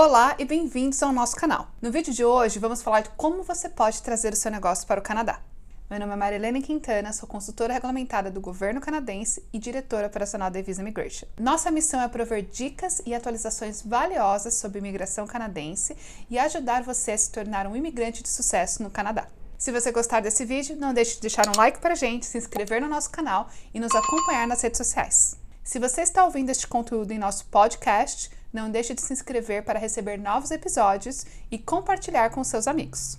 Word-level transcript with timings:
Olá 0.00 0.36
e 0.38 0.44
bem-vindos 0.44 1.02
ao 1.02 1.12
nosso 1.12 1.34
canal. 1.34 1.66
No 1.82 1.90
vídeo 1.90 2.14
de 2.14 2.24
hoje 2.24 2.60
vamos 2.60 2.80
falar 2.80 3.00
de 3.00 3.10
como 3.16 3.42
você 3.42 3.68
pode 3.68 4.00
trazer 4.00 4.32
o 4.32 4.36
seu 4.36 4.48
negócio 4.48 4.86
para 4.86 5.00
o 5.00 5.02
Canadá. 5.02 5.40
Meu 5.90 5.98
nome 5.98 6.12
é 6.12 6.16
Marilene 6.16 6.62
Quintana, 6.62 7.12
sou 7.12 7.28
consultora 7.28 7.72
regulamentada 7.72 8.30
do 8.30 8.40
governo 8.40 8.80
canadense 8.80 9.42
e 9.52 9.58
diretora 9.58 10.06
operacional 10.06 10.52
da 10.52 10.62
Visa 10.62 10.82
Immigration. 10.82 11.26
Nossa 11.36 11.68
missão 11.72 12.00
é 12.00 12.06
prover 12.06 12.44
dicas 12.44 13.02
e 13.04 13.12
atualizações 13.12 13.82
valiosas 13.82 14.54
sobre 14.54 14.78
imigração 14.78 15.26
canadense 15.26 15.96
e 16.30 16.38
ajudar 16.38 16.84
você 16.84 17.10
a 17.10 17.18
se 17.18 17.32
tornar 17.32 17.66
um 17.66 17.74
imigrante 17.74 18.22
de 18.22 18.28
sucesso 18.28 18.84
no 18.84 18.90
Canadá. 18.90 19.26
Se 19.58 19.72
você 19.72 19.90
gostar 19.90 20.20
desse 20.20 20.44
vídeo, 20.44 20.76
não 20.76 20.94
deixe 20.94 21.16
de 21.16 21.22
deixar 21.22 21.48
um 21.48 21.58
like 21.58 21.80
para 21.80 21.94
a 21.94 21.96
gente, 21.96 22.24
se 22.24 22.38
inscrever 22.38 22.80
no 22.80 22.88
nosso 22.88 23.10
canal 23.10 23.48
e 23.74 23.80
nos 23.80 23.92
acompanhar 23.92 24.46
nas 24.46 24.62
redes 24.62 24.78
sociais. 24.78 25.37
Se 25.68 25.78
você 25.78 26.00
está 26.00 26.24
ouvindo 26.24 26.48
este 26.48 26.66
conteúdo 26.66 27.12
em 27.12 27.18
nosso 27.18 27.44
podcast, 27.44 28.30
não 28.50 28.70
deixe 28.70 28.94
de 28.94 29.02
se 29.02 29.12
inscrever 29.12 29.62
para 29.62 29.78
receber 29.78 30.16
novos 30.16 30.50
episódios 30.50 31.26
e 31.50 31.58
compartilhar 31.58 32.30
com 32.30 32.42
seus 32.42 32.66
amigos. 32.66 33.18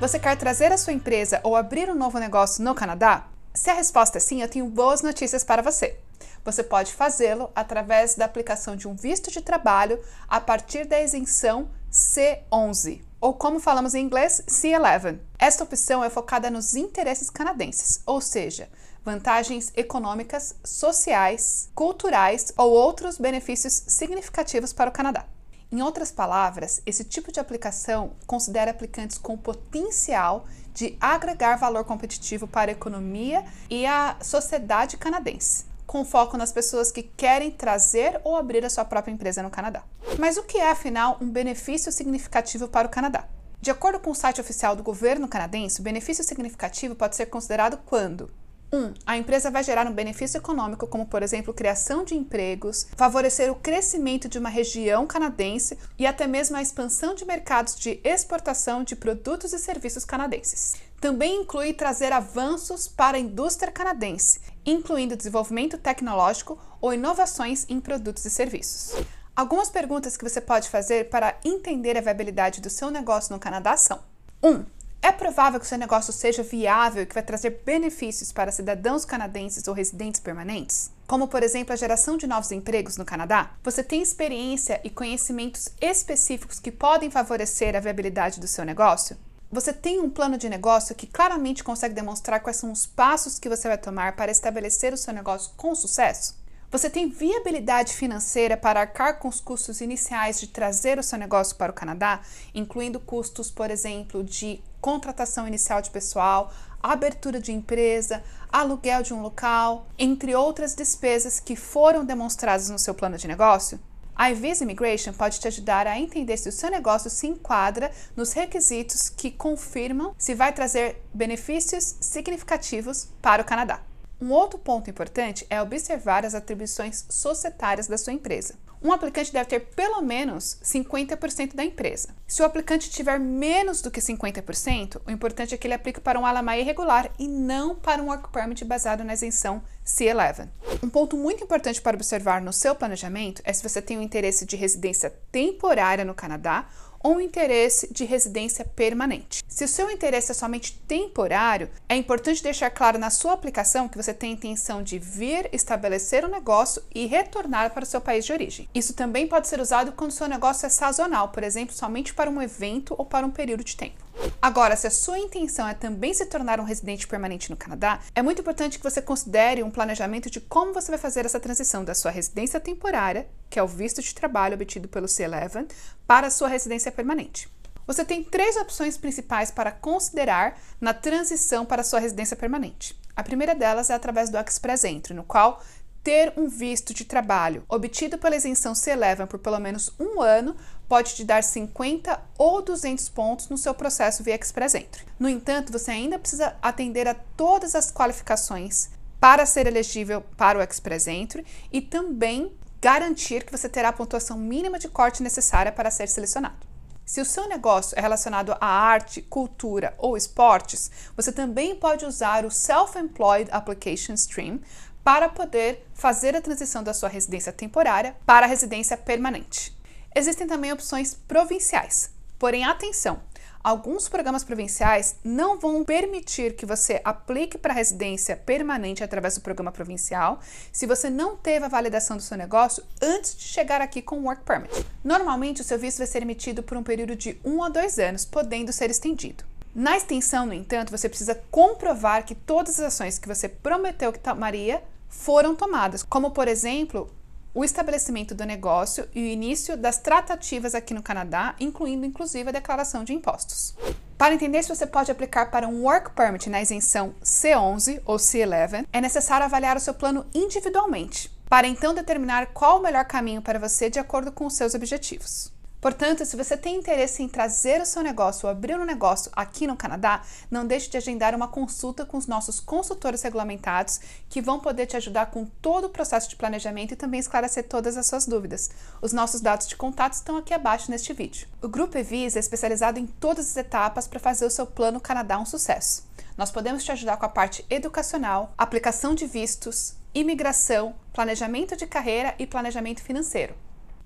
Você 0.00 0.18
quer 0.18 0.36
trazer 0.36 0.72
a 0.72 0.76
sua 0.76 0.92
empresa 0.92 1.40
ou 1.44 1.54
abrir 1.54 1.88
um 1.88 1.94
novo 1.94 2.18
negócio 2.18 2.64
no 2.64 2.74
Canadá? 2.74 3.28
Se 3.54 3.70
a 3.70 3.74
resposta 3.74 4.18
é 4.18 4.20
sim, 4.20 4.42
eu 4.42 4.48
tenho 4.48 4.66
boas 4.66 5.02
notícias 5.02 5.44
para 5.44 5.62
você. 5.62 6.00
Você 6.44 6.62
pode 6.62 6.92
fazê-lo 6.92 7.50
através 7.54 8.14
da 8.14 8.24
aplicação 8.24 8.76
de 8.76 8.88
um 8.88 8.94
visto 8.94 9.30
de 9.30 9.40
trabalho 9.40 10.00
a 10.28 10.40
partir 10.40 10.86
da 10.86 11.00
isenção 11.00 11.70
C11, 11.92 13.02
ou 13.20 13.34
como 13.34 13.60
falamos 13.60 13.94
em 13.94 14.04
inglês, 14.04 14.42
C11. 14.48 15.18
Esta 15.38 15.62
opção 15.62 16.02
é 16.02 16.08
focada 16.08 16.50
nos 16.50 16.74
interesses 16.74 17.28
canadenses, 17.28 18.02
ou 18.06 18.20
seja, 18.20 18.68
vantagens 19.04 19.70
econômicas, 19.76 20.54
sociais, 20.64 21.70
culturais 21.74 22.52
ou 22.56 22.70
outros 22.70 23.18
benefícios 23.18 23.84
significativos 23.86 24.72
para 24.72 24.90
o 24.90 24.92
Canadá. 24.92 25.26
Em 25.70 25.82
outras 25.82 26.10
palavras, 26.10 26.82
esse 26.84 27.04
tipo 27.04 27.30
de 27.30 27.40
aplicação 27.40 28.12
considera 28.26 28.70
aplicantes 28.70 29.18
com 29.18 29.36
potencial 29.36 30.46
de 30.74 30.96
agregar 31.00 31.56
valor 31.56 31.84
competitivo 31.84 32.46
para 32.46 32.70
a 32.70 32.72
economia 32.72 33.44
e 33.68 33.86
a 33.86 34.16
sociedade 34.20 34.96
canadense 34.96 35.71
com 35.92 36.06
foco 36.06 36.38
nas 36.38 36.50
pessoas 36.50 36.90
que 36.90 37.02
querem 37.02 37.50
trazer 37.50 38.18
ou 38.24 38.34
abrir 38.34 38.64
a 38.64 38.70
sua 38.70 38.82
própria 38.82 39.12
empresa 39.12 39.42
no 39.42 39.50
Canadá. 39.50 39.84
Mas 40.18 40.38
o 40.38 40.42
que 40.42 40.56
é, 40.56 40.70
afinal, 40.70 41.18
um 41.20 41.28
benefício 41.28 41.92
significativo 41.92 42.66
para 42.66 42.88
o 42.88 42.90
Canadá? 42.90 43.28
De 43.60 43.70
acordo 43.70 44.00
com 44.00 44.10
o 44.10 44.14
site 44.14 44.40
oficial 44.40 44.74
do 44.74 44.82
governo 44.82 45.28
canadense, 45.28 45.82
o 45.82 45.84
benefício 45.84 46.24
significativo 46.24 46.94
pode 46.94 47.14
ser 47.14 47.26
considerado 47.26 47.78
quando 47.84 48.30
1. 48.72 48.78
Um, 48.78 48.94
a 49.04 49.18
empresa 49.18 49.50
vai 49.50 49.62
gerar 49.62 49.86
um 49.86 49.92
benefício 49.92 50.38
econômico, 50.38 50.86
como 50.86 51.04
por 51.04 51.22
exemplo 51.22 51.52
criação 51.52 52.06
de 52.06 52.14
empregos, 52.14 52.86
favorecer 52.96 53.52
o 53.52 53.54
crescimento 53.54 54.30
de 54.30 54.38
uma 54.38 54.48
região 54.48 55.06
canadense 55.06 55.76
e 55.98 56.06
até 56.06 56.26
mesmo 56.26 56.56
a 56.56 56.62
expansão 56.62 57.14
de 57.14 57.26
mercados 57.26 57.76
de 57.76 58.00
exportação 58.02 58.82
de 58.82 58.96
produtos 58.96 59.52
e 59.52 59.58
serviços 59.58 60.06
canadenses. 60.06 60.72
Também 61.02 61.40
inclui 61.40 61.72
trazer 61.72 62.12
avanços 62.12 62.86
para 62.86 63.16
a 63.16 63.20
indústria 63.20 63.72
canadense, 63.72 64.40
incluindo 64.64 65.16
desenvolvimento 65.16 65.76
tecnológico 65.76 66.56
ou 66.80 66.94
inovações 66.94 67.66
em 67.68 67.80
produtos 67.80 68.24
e 68.24 68.30
serviços. 68.30 68.94
Algumas 69.34 69.68
perguntas 69.68 70.16
que 70.16 70.22
você 70.22 70.40
pode 70.40 70.68
fazer 70.68 71.10
para 71.10 71.36
entender 71.44 71.98
a 71.98 72.00
viabilidade 72.00 72.60
do 72.60 72.70
seu 72.70 72.88
negócio 72.88 73.34
no 73.34 73.40
Canadá 73.40 73.76
são: 73.76 73.98
1. 74.40 74.48
Um, 74.48 74.64
é 75.02 75.10
provável 75.10 75.58
que 75.58 75.66
o 75.66 75.68
seu 75.68 75.76
negócio 75.76 76.12
seja 76.12 76.44
viável 76.44 77.02
e 77.02 77.06
que 77.06 77.14
vai 77.14 77.24
trazer 77.24 77.62
benefícios 77.66 78.30
para 78.30 78.52
cidadãos 78.52 79.04
canadenses 79.04 79.66
ou 79.66 79.74
residentes 79.74 80.20
permanentes? 80.20 80.92
Como, 81.08 81.26
por 81.26 81.42
exemplo, 81.42 81.72
a 81.72 81.76
geração 81.76 82.16
de 82.16 82.28
novos 82.28 82.52
empregos 82.52 82.96
no 82.96 83.04
Canadá? 83.04 83.50
Você 83.64 83.82
tem 83.82 84.00
experiência 84.00 84.80
e 84.84 84.88
conhecimentos 84.88 85.68
específicos 85.80 86.60
que 86.60 86.70
podem 86.70 87.10
favorecer 87.10 87.74
a 87.74 87.80
viabilidade 87.80 88.38
do 88.38 88.46
seu 88.46 88.64
negócio? 88.64 89.16
Você 89.52 89.70
tem 89.70 90.00
um 90.00 90.08
plano 90.08 90.38
de 90.38 90.48
negócio 90.48 90.94
que 90.94 91.06
claramente 91.06 91.62
consegue 91.62 91.94
demonstrar 91.94 92.40
quais 92.40 92.56
são 92.56 92.72
os 92.72 92.86
passos 92.86 93.38
que 93.38 93.50
você 93.50 93.68
vai 93.68 93.76
tomar 93.76 94.16
para 94.16 94.32
estabelecer 94.32 94.94
o 94.94 94.96
seu 94.96 95.12
negócio 95.12 95.52
com 95.58 95.74
sucesso? 95.74 96.40
Você 96.70 96.88
tem 96.88 97.10
viabilidade 97.10 97.92
financeira 97.92 98.56
para 98.56 98.80
arcar 98.80 99.18
com 99.18 99.28
os 99.28 99.42
custos 99.42 99.82
iniciais 99.82 100.40
de 100.40 100.46
trazer 100.46 100.98
o 100.98 101.02
seu 101.02 101.18
negócio 101.18 101.54
para 101.56 101.70
o 101.70 101.74
Canadá, 101.74 102.22
incluindo 102.54 102.98
custos, 102.98 103.50
por 103.50 103.70
exemplo, 103.70 104.24
de 104.24 104.58
contratação 104.80 105.46
inicial 105.46 105.82
de 105.82 105.90
pessoal, 105.90 106.50
abertura 106.82 107.38
de 107.38 107.52
empresa, 107.52 108.24
aluguel 108.50 109.02
de 109.02 109.12
um 109.12 109.20
local, 109.20 109.86
entre 109.98 110.34
outras 110.34 110.74
despesas 110.74 111.38
que 111.38 111.56
foram 111.56 112.06
demonstradas 112.06 112.70
no 112.70 112.78
seu 112.78 112.94
plano 112.94 113.18
de 113.18 113.28
negócio? 113.28 113.78
A 114.14 114.30
iVisa 114.30 114.64
Immigration 114.64 115.12
pode 115.12 115.40
te 115.40 115.48
ajudar 115.48 115.86
a 115.86 115.98
entender 115.98 116.36
se 116.36 116.48
o 116.48 116.52
seu 116.52 116.70
negócio 116.70 117.10
se 117.10 117.26
enquadra 117.26 117.90
nos 118.14 118.32
requisitos 118.32 119.08
que 119.08 119.30
confirmam 119.30 120.14
se 120.18 120.34
vai 120.34 120.52
trazer 120.52 121.02
benefícios 121.12 121.96
significativos 122.00 123.08
para 123.20 123.42
o 123.42 123.44
Canadá. 123.44 123.80
Um 124.20 124.30
outro 124.30 124.58
ponto 124.58 124.88
importante 124.88 125.44
é 125.50 125.60
observar 125.60 126.24
as 126.24 126.34
atribuições 126.34 127.04
societárias 127.08 127.88
da 127.88 127.98
sua 127.98 128.12
empresa. 128.12 128.54
Um 128.84 128.90
aplicante 128.90 129.32
deve 129.32 129.48
ter 129.48 129.60
pelo 129.60 130.02
menos 130.02 130.58
50% 130.62 131.54
da 131.54 131.64
empresa. 131.64 132.08
Se 132.26 132.42
o 132.42 132.44
aplicante 132.44 132.90
tiver 132.90 133.20
menos 133.20 133.80
do 133.80 133.90
que 133.90 134.00
50%, 134.00 135.00
o 135.06 135.10
importante 135.10 135.54
é 135.54 135.56
que 135.56 135.66
ele 135.66 135.74
aplique 135.74 136.00
para 136.00 136.18
um 136.18 136.26
LMA 136.26 136.58
irregular 136.58 137.10
e 137.16 137.28
não 137.28 137.76
para 137.76 138.02
um 138.02 138.06
Work 138.06 138.30
Permit 138.30 138.64
baseado 138.64 139.04
na 139.04 139.12
isenção 139.12 139.62
C11. 139.86 140.48
Um 140.82 140.88
ponto 140.88 141.16
muito 141.16 141.44
importante 141.44 141.80
para 141.80 141.96
observar 141.96 142.40
no 142.40 142.52
seu 142.52 142.74
planejamento 142.74 143.40
é 143.44 143.52
se 143.52 143.62
você 143.62 143.80
tem 143.80 143.98
um 143.98 144.02
interesse 144.02 144.44
de 144.44 144.56
residência 144.56 145.10
temporária 145.30 146.04
no 146.04 146.14
Canadá 146.14 146.66
ou 147.02 147.20
interesse 147.20 147.92
de 147.92 148.04
residência 148.04 148.64
permanente. 148.64 149.42
Se 149.48 149.64
o 149.64 149.68
seu 149.68 149.90
interesse 149.90 150.30
é 150.30 150.34
somente 150.34 150.78
temporário, 150.86 151.70
é 151.88 151.96
importante 151.96 152.42
deixar 152.42 152.70
claro 152.70 152.98
na 152.98 153.10
sua 153.10 153.32
aplicação 153.32 153.88
que 153.88 153.96
você 153.96 154.14
tem 154.14 154.30
a 154.30 154.34
intenção 154.34 154.82
de 154.82 154.98
vir 154.98 155.48
estabelecer 155.52 156.24
um 156.24 156.28
negócio 156.28 156.82
e 156.94 157.06
retornar 157.06 157.72
para 157.72 157.82
o 157.82 157.86
seu 157.86 158.00
país 158.00 158.24
de 158.24 158.32
origem. 158.32 158.68
Isso 158.74 158.94
também 158.94 159.26
pode 159.26 159.48
ser 159.48 159.60
usado 159.60 159.92
quando 159.92 160.12
seu 160.12 160.28
negócio 160.28 160.66
é 160.66 160.68
sazonal, 160.68 161.28
por 161.28 161.42
exemplo, 161.42 161.74
somente 161.74 162.14
para 162.14 162.30
um 162.30 162.40
evento 162.40 162.94
ou 162.96 163.04
para 163.04 163.26
um 163.26 163.30
período 163.30 163.64
de 163.64 163.76
tempo. 163.76 164.02
Agora, 164.40 164.76
se 164.76 164.86
a 164.86 164.90
sua 164.90 165.18
intenção 165.18 165.66
é 165.66 165.74
também 165.74 166.12
se 166.12 166.26
tornar 166.26 166.60
um 166.60 166.64
residente 166.64 167.06
permanente 167.06 167.50
no 167.50 167.56
Canadá, 167.56 168.00
é 168.14 168.22
muito 168.22 168.40
importante 168.40 168.78
que 168.78 168.84
você 168.84 169.00
considere 169.00 169.62
um 169.62 169.70
planejamento 169.70 170.30
de 170.30 170.40
como 170.40 170.72
você 170.72 170.90
vai 170.90 170.98
fazer 170.98 171.24
essa 171.24 171.40
transição 171.40 171.84
da 171.84 171.94
sua 171.94 172.10
residência 172.10 172.60
temporária, 172.60 173.28
que 173.48 173.58
é 173.58 173.62
o 173.62 173.68
visto 173.68 174.02
de 174.02 174.14
trabalho 174.14 174.54
obtido 174.54 174.88
pelo 174.88 175.06
C11, 175.06 175.70
para 176.06 176.26
a 176.26 176.30
sua 176.30 176.48
residência 176.48 176.90
permanente. 176.90 177.48
Você 177.86 178.04
tem 178.04 178.22
três 178.22 178.56
opções 178.56 178.96
principais 178.96 179.50
para 179.50 179.72
considerar 179.72 180.58
na 180.80 180.94
transição 180.94 181.66
para 181.66 181.82
a 181.82 181.84
sua 181.84 181.98
residência 181.98 182.36
permanente. 182.36 182.96
A 183.14 183.22
primeira 183.22 183.54
delas 183.54 183.90
é 183.90 183.94
através 183.94 184.30
do 184.30 184.38
Express 184.38 184.84
Entry, 184.84 185.14
no 185.14 185.24
qual 185.24 185.62
ter 186.02 186.32
um 186.36 186.48
visto 186.48 186.92
de 186.92 187.04
trabalho 187.04 187.64
obtido 187.68 188.18
pela 188.18 188.36
isenção 188.36 188.72
C11 188.72 189.26
por 189.26 189.38
pelo 189.38 189.58
menos 189.60 189.92
um 189.98 190.20
ano 190.20 190.56
pode 190.88 191.14
te 191.14 191.24
dar 191.24 191.42
50 191.42 192.20
ou 192.36 192.60
200 192.60 193.08
pontos 193.08 193.48
no 193.48 193.56
seu 193.56 193.72
processo 193.72 194.22
via 194.22 194.34
Express 194.34 194.74
Entry. 194.74 195.06
No 195.18 195.28
entanto, 195.28 195.72
você 195.72 195.90
ainda 195.90 196.18
precisa 196.18 196.56
atender 196.60 197.06
a 197.06 197.14
todas 197.14 197.74
as 197.74 197.90
qualificações 197.90 198.90
para 199.20 199.46
ser 199.46 199.66
elegível 199.66 200.20
para 200.36 200.58
o 200.58 200.62
Express 200.62 201.06
Entry 201.06 201.46
e 201.72 201.80
também 201.80 202.52
garantir 202.80 203.44
que 203.44 203.56
você 203.56 203.68
terá 203.68 203.90
a 203.90 203.92
pontuação 203.92 204.36
mínima 204.36 204.78
de 204.78 204.88
corte 204.88 205.22
necessária 205.22 205.70
para 205.70 205.90
ser 205.90 206.08
selecionado. 206.08 206.72
Se 207.04 207.20
o 207.20 207.24
seu 207.24 207.48
negócio 207.48 207.98
é 207.98 208.00
relacionado 208.00 208.52
à 208.60 208.66
arte, 208.66 209.22
cultura 209.22 209.94
ou 209.98 210.16
esportes, 210.16 210.90
você 211.16 211.30
também 211.30 211.74
pode 211.76 212.04
usar 212.04 212.44
o 212.44 212.50
Self-Employed 212.50 213.50
Application 213.50 214.14
Stream 214.14 214.60
para 215.04 215.28
poder 215.28 215.86
fazer 215.94 216.36
a 216.36 216.40
transição 216.40 216.82
da 216.82 216.94
sua 216.94 217.08
residência 217.08 217.52
temporária 217.52 218.16
para 218.24 218.46
a 218.46 218.48
residência 218.48 218.96
permanente. 218.96 219.76
Existem 220.14 220.46
também 220.46 220.72
opções 220.72 221.14
provinciais. 221.14 222.10
Porém, 222.38 222.64
atenção! 222.64 223.20
Alguns 223.64 224.08
programas 224.08 224.42
provinciais 224.42 225.14
não 225.22 225.56
vão 225.56 225.84
permitir 225.84 226.56
que 226.56 226.66
você 226.66 227.00
aplique 227.04 227.56
para 227.56 227.72
residência 227.72 228.36
permanente 228.36 229.04
através 229.04 229.36
do 229.36 229.40
programa 229.40 229.70
provincial 229.70 230.40
se 230.72 230.84
você 230.84 231.08
não 231.08 231.36
teve 231.36 231.64
a 231.64 231.68
validação 231.68 232.16
do 232.16 232.22
seu 232.22 232.36
negócio 232.36 232.82
antes 233.00 233.36
de 233.36 233.44
chegar 233.44 233.80
aqui 233.80 234.02
com 234.02 234.18
o 234.18 234.24
Work 234.24 234.42
Permit. 234.42 234.84
Normalmente, 235.04 235.60
o 235.60 235.64
seu 235.64 235.78
visto 235.78 235.98
vai 235.98 236.08
ser 236.08 236.22
emitido 236.22 236.60
por 236.60 236.76
um 236.76 236.82
período 236.82 237.14
de 237.14 237.38
um 237.44 237.62
a 237.62 237.68
dois 237.68 238.00
anos, 238.00 238.24
podendo 238.24 238.72
ser 238.72 238.90
estendido. 238.90 239.44
Na 239.72 239.96
extensão, 239.96 240.44
no 240.44 240.52
entanto, 240.52 240.90
você 240.90 241.08
precisa 241.08 241.40
comprovar 241.50 242.26
que 242.26 242.34
todas 242.34 242.80
as 242.80 242.86
ações 242.86 243.18
que 243.18 243.28
você 243.28 243.48
prometeu 243.48 244.12
que 244.12 244.18
tomaria 244.18 244.82
foram 245.12 245.54
tomadas, 245.54 246.02
como 246.02 246.30
por 246.30 246.48
exemplo, 246.48 247.08
o 247.54 247.62
estabelecimento 247.62 248.34
do 248.34 248.46
negócio 248.46 249.06
e 249.14 249.20
o 249.20 249.26
início 249.26 249.76
das 249.76 249.98
tratativas 249.98 250.74
aqui 250.74 250.94
no 250.94 251.02
Canadá, 251.02 251.54
incluindo 251.60 252.06
inclusive 252.06 252.48
a 252.48 252.52
declaração 252.52 253.04
de 253.04 253.12
impostos. 253.12 253.76
Para 254.16 254.34
entender 254.34 254.62
se 254.62 254.74
você 254.74 254.86
pode 254.86 255.12
aplicar 255.12 255.50
para 255.50 255.68
um 255.68 255.82
Work 255.82 256.12
Permit 256.12 256.48
na 256.48 256.62
isenção 256.62 257.14
C11 257.22 258.00
ou 258.06 258.16
C11, 258.16 258.86
é 258.90 259.00
necessário 259.00 259.44
avaliar 259.44 259.76
o 259.76 259.80
seu 259.80 259.92
plano 259.92 260.24
individualmente, 260.34 261.30
para 261.48 261.68
então 261.68 261.94
determinar 261.94 262.46
qual 262.46 262.78
o 262.78 262.82
melhor 262.82 263.04
caminho 263.04 263.42
para 263.42 263.58
você 263.58 263.90
de 263.90 263.98
acordo 263.98 264.32
com 264.32 264.46
os 264.46 264.54
seus 264.54 264.74
objetivos. 264.74 265.52
Portanto, 265.82 266.24
se 266.24 266.36
você 266.36 266.56
tem 266.56 266.76
interesse 266.76 267.24
em 267.24 267.28
trazer 267.28 267.80
o 267.80 267.84
seu 267.84 268.04
negócio 268.04 268.46
ou 268.46 268.52
abrir 268.52 268.78
um 268.78 268.84
negócio 268.84 269.32
aqui 269.34 269.66
no 269.66 269.76
Canadá, 269.76 270.22
não 270.48 270.64
deixe 270.64 270.88
de 270.88 270.96
agendar 270.96 271.34
uma 271.34 271.48
consulta 271.48 272.06
com 272.06 272.16
os 272.16 272.28
nossos 272.28 272.60
consultores 272.60 273.20
regulamentados 273.20 273.98
que 274.28 274.40
vão 274.40 274.60
poder 274.60 274.86
te 274.86 274.96
ajudar 274.96 275.32
com 275.32 275.44
todo 275.44 275.88
o 275.88 275.90
processo 275.90 276.30
de 276.30 276.36
planejamento 276.36 276.92
e 276.92 276.96
também 276.96 277.18
esclarecer 277.18 277.66
todas 277.66 277.96
as 277.96 278.06
suas 278.06 278.26
dúvidas. 278.26 278.70
Os 279.00 279.12
nossos 279.12 279.40
dados 279.40 279.66
de 279.66 279.74
contato 279.74 280.12
estão 280.12 280.36
aqui 280.36 280.54
abaixo 280.54 280.88
neste 280.88 281.12
vídeo. 281.12 281.48
O 281.60 281.66
Grupo 281.66 281.98
Evisa 281.98 282.38
é 282.38 282.40
especializado 282.40 283.00
em 283.00 283.06
todas 283.06 283.50
as 283.50 283.56
etapas 283.56 284.06
para 284.06 284.20
fazer 284.20 284.46
o 284.46 284.50
seu 284.50 284.68
plano 284.68 285.00
Canadá 285.00 285.36
um 285.36 285.44
sucesso. 285.44 286.04
Nós 286.38 286.52
podemos 286.52 286.84
te 286.84 286.92
ajudar 286.92 287.16
com 287.16 287.26
a 287.26 287.28
parte 287.28 287.66
educacional, 287.68 288.54
aplicação 288.56 289.16
de 289.16 289.26
vistos, 289.26 289.96
imigração, 290.14 290.94
planejamento 291.12 291.74
de 291.74 291.88
carreira 291.88 292.36
e 292.38 292.46
planejamento 292.46 293.02
financeiro. 293.02 293.56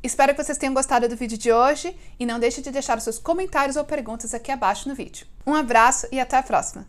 Espero 0.03 0.35
que 0.35 0.43
vocês 0.43 0.59
tenham 0.59 0.75
gostado 0.75 1.09
do 1.09 1.17
vídeo 1.17 1.39
de 1.39 1.53
hoje 1.53 1.97
e 2.19 2.27
não 2.27 2.39
deixe 2.39 2.63
de 2.63 2.71
deixar 2.71 3.01
seus 3.01 3.19
comentários 3.19 3.77
ou 3.77 3.85
perguntas 3.85 4.35
aqui 4.35 4.53
abaixo 4.53 4.89
no 4.89 4.95
vídeo. 4.95 5.27
Um 5.47 5.55
abraço 5.55 6.07
e 6.13 6.21
até 6.21 6.37
a 6.37 6.43
próxima! 6.43 6.87